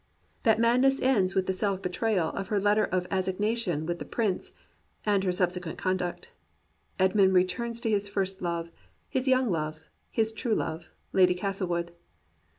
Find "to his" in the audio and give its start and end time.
7.81-8.07